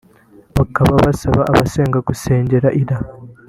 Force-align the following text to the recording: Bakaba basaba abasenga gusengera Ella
Bakaba 0.57 0.93
basaba 1.05 1.41
abasenga 1.51 1.97
gusengera 2.07 2.67
Ella 2.79 2.97